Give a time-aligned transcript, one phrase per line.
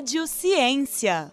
[0.00, 1.30] Rádio Ciência.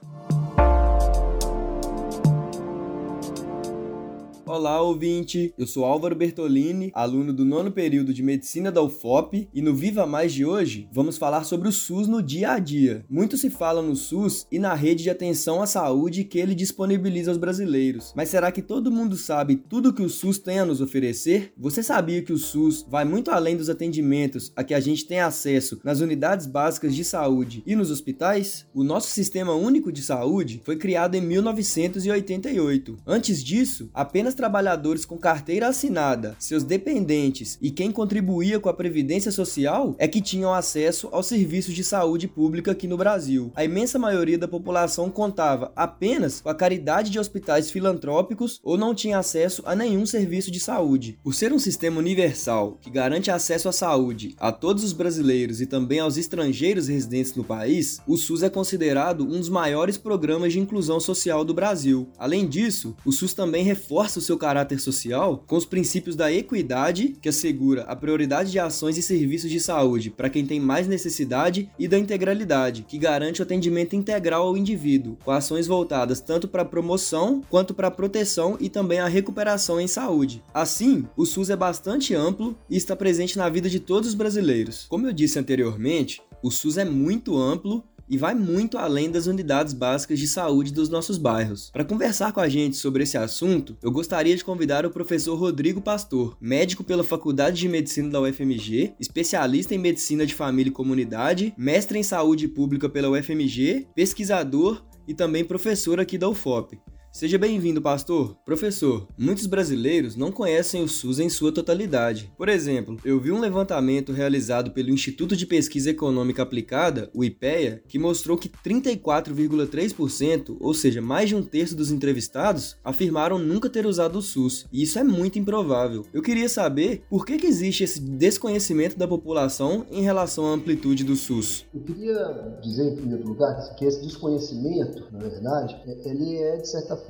[4.48, 5.54] Olá, ouvinte!
[5.58, 10.08] Eu sou Álvaro Bertolini, aluno do nono período de Medicina da UFOP, e no Viva
[10.08, 13.04] Mais de hoje vamos falar sobre o SUS no dia a dia.
[13.10, 17.30] Muito se fala no SUS e na rede de atenção à saúde que ele disponibiliza
[17.30, 18.14] aos brasileiros.
[18.16, 21.52] Mas será que todo mundo sabe tudo que o SUS tem a nos oferecer?
[21.58, 25.20] Você sabia que o SUS vai muito além dos atendimentos a que a gente tem
[25.20, 28.66] acesso nas unidades básicas de saúde e nos hospitais?
[28.74, 32.96] O nosso Sistema Único de Saúde foi criado em 1988.
[33.06, 39.32] Antes disso, apenas trabalhadores com carteira assinada, seus dependentes e quem contribuía com a Previdência
[39.32, 43.52] Social é que tinham acesso aos serviços de saúde pública aqui no Brasil.
[43.56, 48.94] A imensa maioria da população contava apenas com a caridade de hospitais filantrópicos ou não
[48.94, 51.20] tinha acesso a nenhum serviço de saúde.
[51.24, 55.66] Por ser um sistema universal que garante acesso à saúde a todos os brasileiros e
[55.66, 60.60] também aos estrangeiros residentes no país, o SUS é considerado um dos maiores programas de
[60.60, 62.08] inclusão social do Brasil.
[62.18, 67.16] Além disso, o SUS também reforça o seu caráter social com os princípios da equidade,
[67.22, 71.70] que assegura a prioridade de ações e serviços de saúde para quem tem mais necessidade,
[71.80, 76.62] e da integralidade, que garante o atendimento integral ao indivíduo, com ações voltadas tanto para
[76.62, 80.44] a promoção quanto para a proteção e também a recuperação em saúde.
[80.54, 84.86] Assim, o SUS é bastante amplo e está presente na vida de todos os brasileiros.
[84.90, 89.74] Como eu disse anteriormente, o SUS é muito amplo e vai muito além das unidades
[89.74, 91.70] básicas de saúde dos nossos bairros.
[91.72, 95.82] Para conversar com a gente sobre esse assunto, eu gostaria de convidar o professor Rodrigo
[95.82, 101.54] Pastor, médico pela Faculdade de Medicina da UFMG, especialista em medicina de família e comunidade,
[101.58, 106.78] mestre em saúde pública pela UFMG, pesquisador e também professor aqui da UFOP.
[107.18, 108.38] Seja bem-vindo, pastor.
[108.46, 112.32] Professor, muitos brasileiros não conhecem o SUS em sua totalidade.
[112.38, 117.82] Por exemplo, eu vi um levantamento realizado pelo Instituto de Pesquisa Econômica Aplicada, o IPEA,
[117.88, 123.88] que mostrou que 34,3%, ou seja, mais de um terço dos entrevistados, afirmaram nunca ter
[123.88, 126.06] usado o SUS, e isso é muito improvável.
[126.14, 131.04] Eu queria saber por que, que existe esse desconhecimento da população em relação à amplitude
[131.04, 131.66] do SUS.
[131.74, 135.76] Eu queria dizer, em primeiro lugar, que esse desconhecimento, na verdade,
[136.06, 137.07] ele é, de certa forma,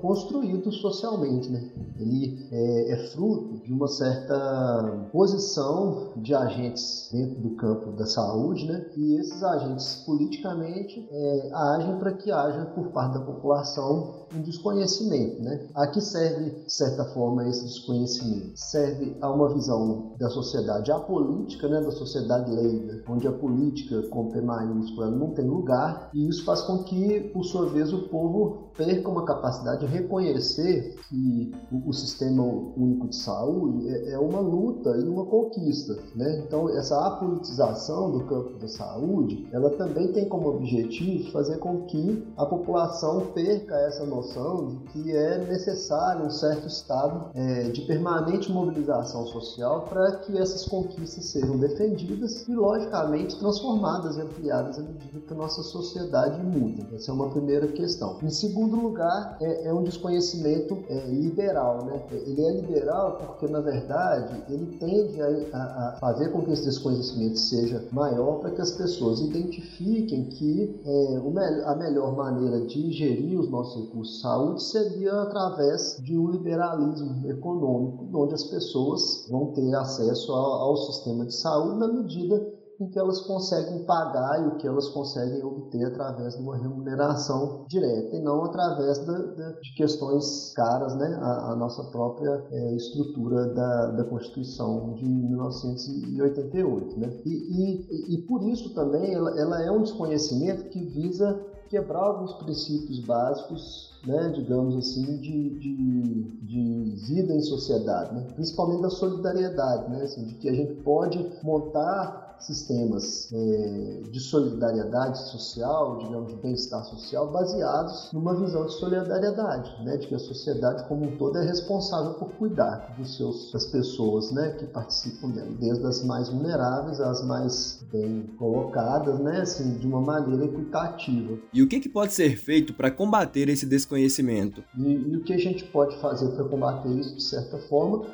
[0.00, 1.50] construído socialmente.
[1.50, 1.70] Né?
[1.98, 8.66] Ele é, é, fruto de uma certa posição de agentes dentro do campo da saúde,
[8.66, 8.86] né?
[8.96, 15.42] e esses agentes politicamente é, agem para que haja, por parte da população, um desconhecimento.
[15.42, 15.68] Né?
[15.74, 18.52] A que serve, de certa forma, esse desconhecimento?
[18.54, 21.80] Serve a uma visão da sociedade apolítica, né?
[21.80, 26.62] da sociedade leiga, onde a política, com P maiúsculo, não tem lugar, e isso faz
[26.62, 29.39] com que, por sua vez, o povo perca uma capacidade
[29.78, 35.98] de reconhecer que o, Sistema Único de Saúde é, é, uma luta e uma conquista.
[36.14, 36.42] Né?
[36.46, 42.24] Então, essa apolitização do campo da saúde, ela também tem como objetivo fazer com que
[42.36, 48.50] a população perca essa noção de que é necessário um certo estado é, de permanente
[48.50, 55.20] mobilização social para que essas conquistas sejam defendidas e, logicamente, transformadas e ampliadas à medida
[55.20, 56.86] que a nossa sociedade muda.
[56.94, 58.18] Essa é uma primeira questão.
[58.22, 61.84] Em segundo lugar, é, é um desconhecimento é, liberal.
[61.84, 62.02] Né?
[62.10, 67.38] Ele é liberal porque, na verdade, ele tende a, a, fazer com que esse desconhecimento
[67.38, 71.20] seja maior para que as pessoas identifiquem que é,
[71.64, 77.28] a melhor maneira de gerir os nossos recursos de saúde seria através de um liberalismo
[77.28, 82.88] econômico, onde as pessoas vão ter acesso ao, ao sistema de saúde na medida em
[82.88, 88.16] que elas conseguem pagar e o que elas conseguem obter através de uma remuneração direta
[88.16, 93.86] e não através da, da, de questões caras, né, a nossa própria é, estrutura da,
[93.88, 96.98] da Constituição de 1988.
[96.98, 97.20] Né?
[97.26, 102.32] E, e, e por isso também ela, ela é um desconhecimento que visa quebrar alguns
[102.34, 108.26] princípios básicos né, digamos assim, de, de, de, vida em sociedade, né?
[108.34, 115.18] principalmente da solidariedade, né, assim, de que a gente pode montar sistemas é, de solidariedade
[115.30, 120.86] social, digamos, de bem-estar social, baseados numa visão de solidariedade, né, de que a sociedade
[120.88, 125.50] como um todo é responsável por cuidar dos seus, das pessoas né, que participam dela,
[125.58, 131.38] desde as mais vulneráveis às mais bem colocadas, né, assim, de uma maneira equitativa.
[131.52, 134.62] E o que, que pode ser feito para combater esse desconhecimento?
[134.76, 138.06] E, e o que a gente pode fazer para combater isso, de certa forma,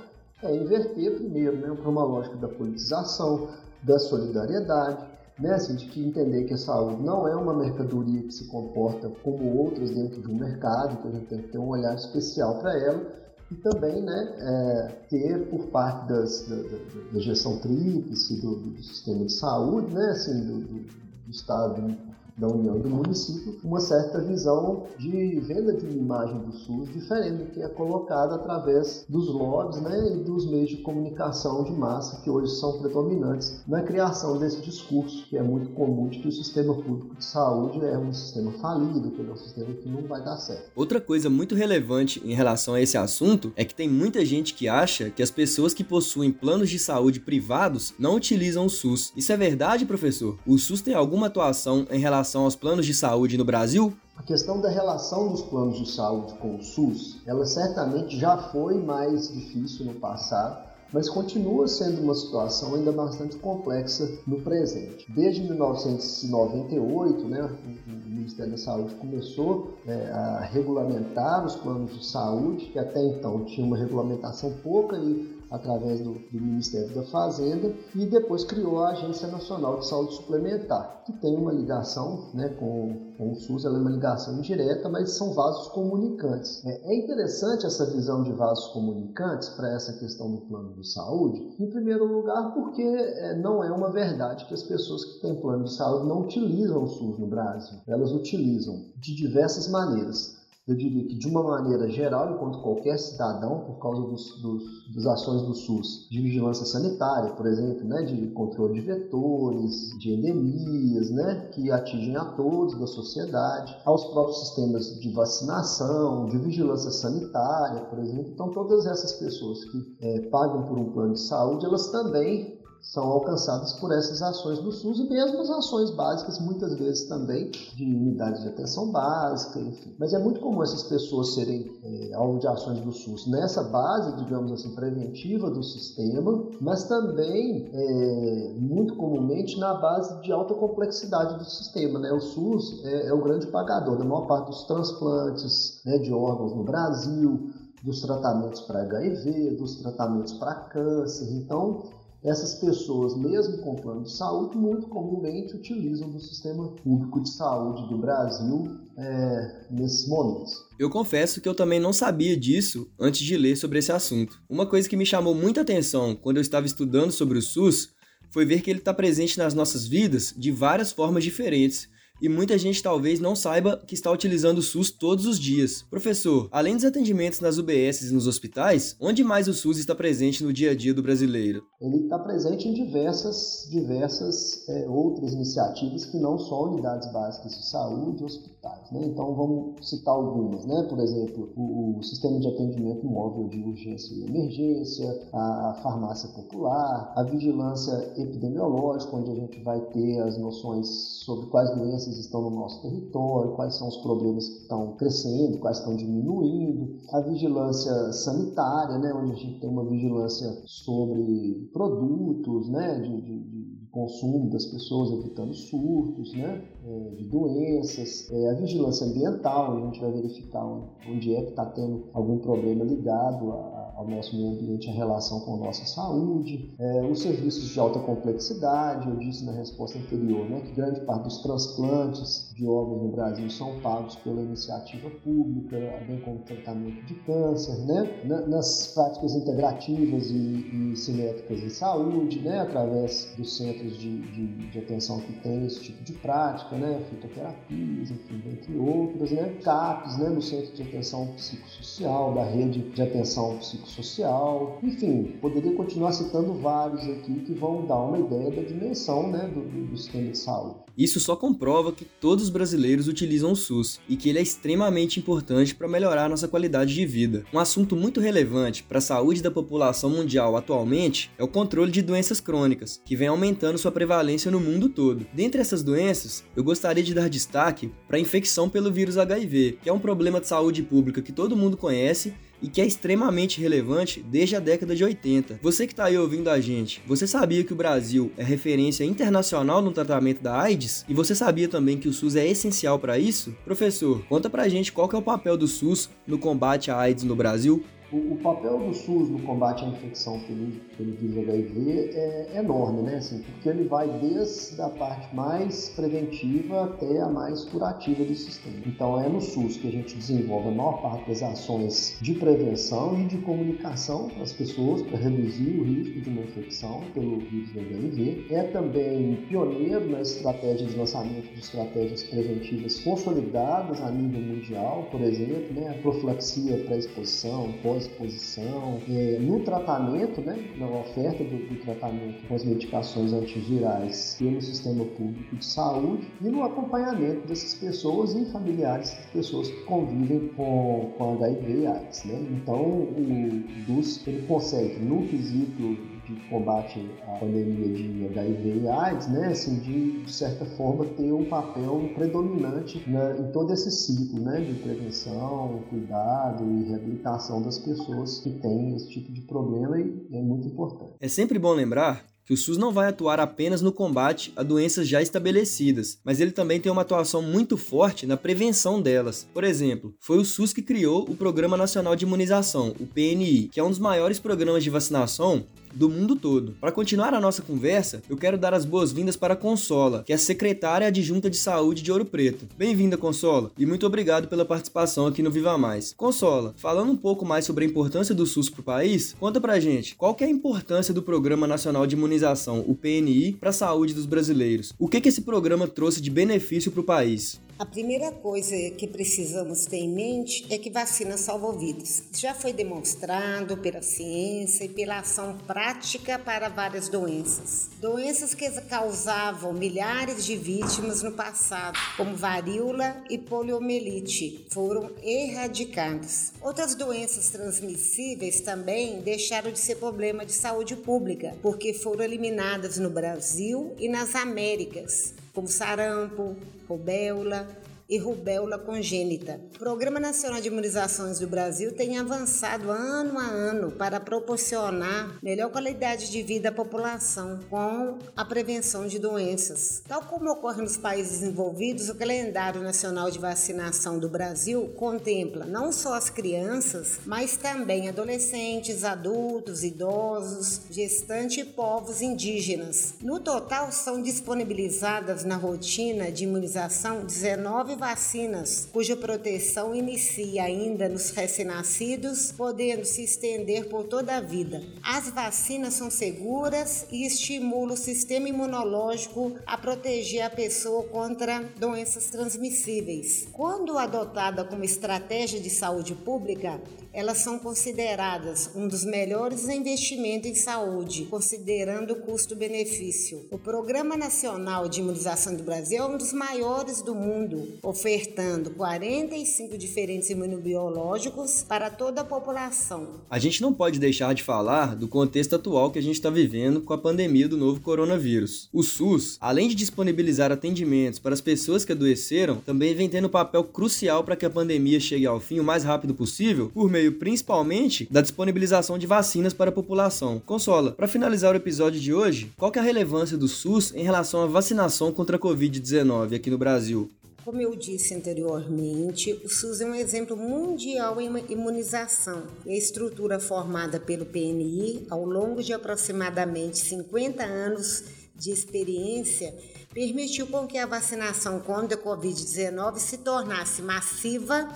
[0.43, 3.49] é inverter primeiro né, para uma lógica da politização,
[3.83, 5.05] da solidariedade,
[5.39, 5.55] né?
[5.55, 9.57] Assim, de que entender que a saúde não é uma mercadoria que se comporta como
[9.59, 12.79] outras dentro de um mercado, que a gente tem que ter um olhar especial para
[12.79, 18.57] ela, e também né, é, ter por parte das, da, da, da gestão tríplice do,
[18.57, 21.97] do, sistema de saúde, né, assim, do, do, Estado
[22.37, 26.93] da União e do município uma certa visão de venda de uma imagem do SUS
[26.93, 31.73] diferente do que é colocada através dos lobbies né, e dos meios de comunicação de
[31.73, 36.29] massa que hoje são predominantes na criação desse discurso que é muito comum de que
[36.29, 40.03] o sistema público de saúde é um sistema falido, que é um sistema que não
[40.03, 40.71] vai dar certo.
[40.75, 44.69] Outra coisa muito relevante em relação a esse assunto é que tem muita gente que
[44.69, 49.13] acha que as pessoas que possuem planos de saúde privados não utilizam o SUS.
[49.17, 50.39] Isso é verdade, professor?
[50.47, 53.93] O SUS tem alguma atuação em relação aos planos de saúde no Brasil?
[54.17, 58.83] A questão da relação dos planos de saúde com o SUS, ela certamente já foi
[58.83, 65.05] mais difícil no passado, mas continua sendo uma situação ainda bastante complexa no presente.
[65.13, 67.51] Desde 1998, né,
[67.87, 73.45] o Ministério da Saúde começou é, a regulamentar os planos de saúde, que até então
[73.45, 78.91] tinha uma regulamentação pouca e através do, do, Ministério da Fazenda e depois criou a
[78.91, 83.79] Agência Nacional de Saúde Suplementar, que tem uma ligação né, com, com o SUS, ela
[83.79, 86.65] é uma ligação indireta, mas são vasos comunicantes.
[86.65, 91.55] É, é interessante essa visão de vasos comunicantes para essa questão do plano de saúde,
[91.59, 95.65] em primeiro lugar porque é, não é uma verdade que as pessoas que têm plano
[95.65, 97.79] de saúde não utilizam o SUS no Brasil.
[97.87, 103.61] Elas utilizam de diversas maneiras eu diria que de uma maneira geral, enquanto qualquer cidadão,
[103.61, 108.33] por causa dos, dos, das ações do SUS de vigilância sanitária, por exemplo, né, de
[108.33, 114.99] controle de vetores, de endemias, né, que atingem a todos da sociedade, aos próprios sistemas
[114.99, 118.33] de vacinação, de vigilância sanitária, por exemplo.
[118.33, 123.05] Então, todas essas pessoas que é, pagam por um plano de saúde, elas também são
[123.05, 127.85] alcançadas por essas ações do SUS e mesmo as ações básicas, muitas vezes também de
[127.85, 129.95] unidades de atenção básica, enfim.
[129.99, 134.17] Mas é muito comum essas pessoas serem é, alvo de ações do SUS nessa base,
[134.17, 141.39] digamos assim, preventiva do sistema, mas também é, muito comumente na base de alta complexidade
[141.39, 141.99] do sistema.
[141.99, 142.13] Né?
[142.13, 146.55] O SUS é, é o grande pagador da maior parte dos transplantes né, de órgãos
[146.55, 147.51] no Brasil,
[147.83, 151.33] dos tratamentos para HIV, dos tratamentos para câncer.
[151.33, 151.83] Então,
[152.27, 157.89] essas pessoas, mesmo com plano de saúde, muito comumente utilizam do sistema público de saúde
[157.89, 160.53] do Brasil é, nesses momentos.
[160.77, 164.43] Eu confesso que eu também não sabia disso antes de ler sobre esse assunto.
[164.51, 167.91] Uma coisa que me chamou muita atenção quando eu estava estudando sobre o SUS
[168.29, 171.89] foi ver que ele está presente nas nossas vidas de várias formas diferentes
[172.21, 175.83] e muita gente talvez não saiba que está utilizando o SUS todos os dias.
[175.91, 180.43] Professor, além dos atendimentos nas UBSs e nos hospitais, onde mais o SUS está presente
[180.43, 181.63] no dia a dia do brasileiro?
[181.81, 187.67] Ele está presente em diversas, diversas é, outras iniciativas que não só unidades básicas de
[187.67, 188.91] saúde e hospitais.
[188.91, 189.07] Né?
[189.07, 190.83] Então vamos citar algumas, né?
[190.89, 196.29] por exemplo, o, o, sistema de atendimento móvel de urgência e emergência, a, a farmácia
[196.31, 200.87] popular, a vigilância epidemiológica, onde a gente vai ter as noções
[201.25, 205.59] sobre quais doenças doenças estão no nosso território, quais são os problemas que estão crescendo,
[205.59, 212.69] quais estão diminuindo, a vigilância sanitária, né, onde a gente tem uma vigilância sobre produtos,
[212.69, 218.55] né, de, de, de consumo das pessoas, evitando surtos, né, é, de doenças, é, a
[218.55, 220.65] vigilância ambiental, a gente vai verificar
[221.09, 225.41] onde é que está tendo algum problema ligado a ao nosso meio ambiente, a relação
[225.41, 230.49] com a nossa saúde, é, os serviços de alta complexidade, eu disse na resposta anterior,
[230.49, 235.77] né, que grande parte dos transplantes de órgãos no Brasil são pagos pela iniciativa pública,
[236.09, 238.11] bem como tratamento de câncer, né,
[238.49, 244.79] nas práticas integrativas e, e simétricas em saúde, né, através dos centros de, de, de,
[244.79, 250.31] atenção que tem esse tipo de prática, né, fitoterapias, enfim, entre outras, né, CAPs, né,
[250.31, 254.07] no Centro de Atenção Psicossocial, da Rede de Atenção Psicossocial.
[254.07, 259.49] Social, enfim, poderia continuar citando vários aqui que vão dar uma ideia da dimensão né,
[259.49, 260.87] do, do sistema de saúde.
[260.97, 265.19] Isso só comprova que todos os brasileiros utilizam o SUS e que ele é extremamente
[265.19, 267.45] importante para melhorar nossa qualidade de vida.
[267.53, 272.03] Um assunto muito relevante para a saúde da população mundial atualmente é o controle de
[272.03, 275.27] doenças crônicas, que vem aumentando sua prevalência no mundo todo.
[275.33, 279.89] Dentre essas doenças, eu gostaria de dar destaque para a infecção pelo vírus HIV, que
[279.89, 284.23] é um problema de saúde pública que todo mundo conhece e que é extremamente relevante
[284.23, 285.61] desde a década de 80.
[285.63, 289.83] Você que está aí ouvindo a gente, você sabia que o Brasil é referência internacional
[289.83, 291.05] no tratamento da AIDS?
[291.09, 293.55] E você sabia também que o SUS é essencial para isso?
[293.65, 297.37] Professor, conta pra gente qual é o papel do SUS no combate à AIDS no
[297.37, 297.85] Brasil.
[298.17, 302.59] O, o, papel do SUS no combate à infecção pelo, pelo vírus HIV é, é
[302.59, 303.17] enorme, né?
[303.17, 308.77] Assim, porque ele vai desde a parte mais preventiva até a mais curativa do sistema.
[308.87, 313.21] Então é no SUS que a gente desenvolve a maior parte das ações de prevenção
[313.21, 317.71] e de comunicação para as pessoas para reduzir o risco de uma infecção pelo vírus
[317.77, 318.47] HIV.
[318.51, 325.21] É também pioneiro na estratégia de lançamento de estratégias preventivas consolidadas a nível mundial, por
[325.21, 325.91] exemplo, né?
[325.91, 327.73] a profilaxia pré-exposição,
[328.09, 330.57] pós-exposição, é, no tratamento, né?
[330.77, 336.49] na oferta do, do tratamento com as medicações antivirais pelo sistema público de saúde e
[336.49, 342.25] no acompanhamento dessas pessoas e familiares das pessoas que convivem com, com HIV e AIDS.
[342.25, 342.47] Né?
[342.51, 349.29] Então, o DUS ele consegue, no quesito de combate à pandemia de HIV e AIDS,
[349.29, 354.41] né, assim, de, de certa forma ter um papel predominante na, em todo esse ciclo,
[354.41, 360.27] né, de prevenção, cuidado e reabilitação das pessoas que têm esse tipo de problema e
[360.33, 361.13] é muito importante.
[361.21, 365.09] É sempre bom lembrar que o SUS não vai atuar apenas no combate a doenças
[365.09, 369.49] já estabelecidas, mas ele também tem uma atuação muito forte na prevenção delas.
[369.53, 373.81] Por exemplo, foi o SUS que criou o Programa Nacional de Imunização, o PNI, que
[373.81, 375.65] é um dos maiores programas de vacinação
[375.97, 376.77] do mundo todo.
[376.81, 380.37] Para continuar a nossa conversa, eu quero dar as boas-vindas para a Consola, que é
[380.37, 382.69] a secretária adjunta de saúde de Ouro Preto.
[382.77, 386.13] Bem-vinda, Consola, e muito obrigado pela participação aqui no Viva Mais.
[386.17, 389.81] Consola, falando um pouco mais sobre a importância do SUS para o país, conta pra
[389.81, 394.13] gente qual é a importância do Programa Nacional de Imunização, o PNI, para a saúde
[394.13, 394.93] dos brasileiros.
[394.99, 397.61] O que, que esse programa trouxe de benefício para o país?
[397.79, 402.23] A primeira coisa que precisamos ter em mente é que vacina salva vidas.
[402.33, 407.91] Já foi demonstrado pela ciência e pela ação prática para várias doenças.
[408.01, 416.55] Doenças que causavam milhares de vítimas no passado, como varíola e poliomielite, foram erradicadas.
[416.63, 423.11] Outras doenças transmissíveis também deixaram de ser problema de saúde pública, porque foram eliminadas no
[423.11, 426.55] Brasil e nas Américas como sarampo,
[426.87, 427.67] rubéola,
[428.09, 429.61] e rubéola congênita.
[429.75, 435.71] O Programa Nacional de Imunizações do Brasil tem avançado ano a ano para proporcionar melhor
[435.71, 440.03] qualidade de vida à população com a prevenção de doenças.
[440.07, 445.91] Tal como ocorre nos países desenvolvidos, o calendário nacional de vacinação do Brasil contempla não
[445.91, 453.15] só as crianças, mas também adolescentes, adultos, idosos, gestantes e povos indígenas.
[453.21, 461.31] No total, são disponibilizadas na rotina de imunização 19 vacinas, cuja proteção inicia ainda nos
[461.31, 464.83] recém-nascidos, podendo se estender por toda a vida.
[465.03, 472.27] As vacinas são seguras e estimulam o sistema imunológico a proteger a pessoa contra doenças
[472.27, 473.49] transmissíveis.
[473.53, 476.81] Quando adotada como estratégia de saúde pública,
[477.13, 483.47] elas são consideradas um dos melhores investimentos em saúde, considerando o custo-benefício.
[483.51, 489.79] O Programa Nacional de Imunização do Brasil é um dos maiores do mundo, ofertando 45
[489.79, 493.21] diferentes imunobiológicos para toda a população.
[493.31, 496.81] A gente não pode deixar de falar do contexto atual que a gente está vivendo
[496.81, 498.69] com a pandemia do novo coronavírus.
[498.73, 503.31] O SUS, além de disponibilizar atendimentos para as pessoas que adoeceram, também vem tendo um
[503.31, 507.13] papel crucial para que a pandemia chegue ao fim o mais rápido possível por meio
[507.13, 510.43] principalmente da disponibilização de vacinas para a população.
[510.45, 514.43] Consola, para finalizar o episódio de hoje, qual é a relevância do SUS em relação
[514.43, 517.09] à vacinação contra a Covid-19 aqui no Brasil?
[517.47, 522.45] Como eu disse anteriormente, o SUS é um exemplo mundial em imunização.
[522.67, 528.03] E a estrutura formada pelo PNI, ao longo de aproximadamente 50 anos
[528.35, 529.55] de experiência,
[529.95, 534.69] permitiu com que a vacinação contra a Covid-19 se tornasse massiva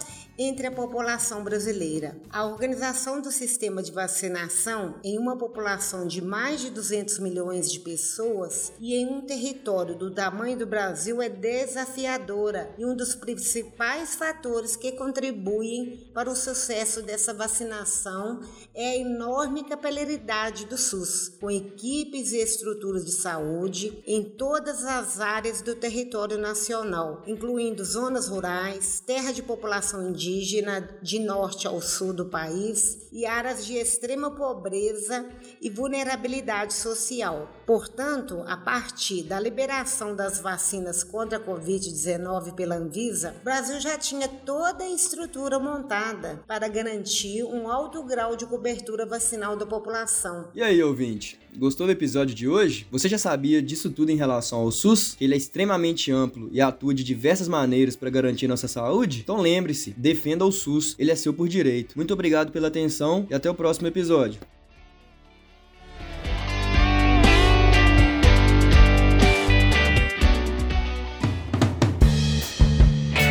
[0.43, 2.17] entre a população brasileira.
[2.31, 7.79] A organização do sistema de vacinação em uma população de mais de 200 milhões de
[7.79, 14.15] pessoas e em um território do tamanho do Brasil é desafiadora e um dos principais
[14.15, 18.41] fatores que contribuem para o sucesso dessa vacinação
[18.75, 25.21] é a enorme capilaridade do SUS, com equipes e estruturas de saúde em todas as
[25.21, 31.83] áreas do território nacional, incluindo zonas rurais, terra de população indígena indígena de norte ao
[31.83, 35.29] sul do país e áreas de extrema pobreza
[35.61, 37.51] e vulnerabilidade social.
[37.67, 43.99] Portanto, a partir da liberação das vacinas contra a Covid-19 pela Anvisa, o Brasil já
[43.99, 50.49] tinha toda a estrutura montada para garantir um alto grau de cobertura vacinal da população.
[50.55, 51.39] E aí, ouvinte?
[51.57, 52.87] Gostou do episódio de hoje?
[52.91, 55.15] Você já sabia disso tudo em relação ao SUS?
[55.19, 59.21] Que ele é extremamente amplo e atua de diversas maneiras para garantir nossa saúde?
[59.25, 61.95] Então lembre-se, defenda o SUS, ele é seu por direito.
[61.97, 64.41] Muito obrigado pela atenção e até o próximo episódio.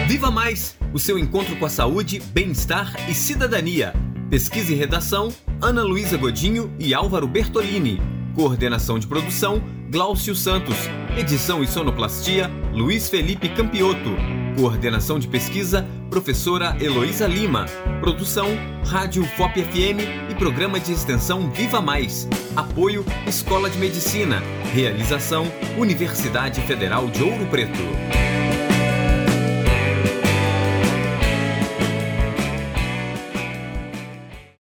[0.07, 3.93] Viva Mais, o seu encontro com a saúde, bem-estar e cidadania.
[4.29, 7.99] Pesquisa e redação, Ana Luísa Godinho e Álvaro Bertolini.
[8.35, 9.59] Coordenação de produção,
[9.89, 10.75] Glaucio Santos.
[11.17, 14.11] Edição e sonoplastia, Luiz Felipe Campioto.
[14.55, 17.65] Coordenação de pesquisa, professora Heloísa Lima.
[18.01, 18.49] Produção,
[18.85, 22.27] Rádio FOP FM e programa de extensão Viva Mais.
[22.55, 24.43] Apoio, Escola de Medicina.
[24.71, 28.28] Realização, Universidade Federal de Ouro Preto.